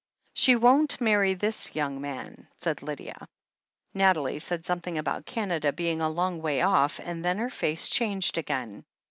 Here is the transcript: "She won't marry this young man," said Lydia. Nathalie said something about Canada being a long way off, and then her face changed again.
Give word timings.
"She 0.33 0.55
won't 0.55 0.99
marry 0.99 1.35
this 1.35 1.75
young 1.75 2.01
man," 2.01 2.47
said 2.57 2.81
Lydia. 2.81 3.27
Nathalie 3.93 4.39
said 4.39 4.65
something 4.65 4.97
about 4.97 5.27
Canada 5.27 5.71
being 5.71 6.01
a 6.01 6.09
long 6.09 6.41
way 6.41 6.61
off, 6.61 6.99
and 7.03 7.23
then 7.23 7.37
her 7.37 7.51
face 7.51 7.87
changed 7.87 8.39
again. 8.39 8.83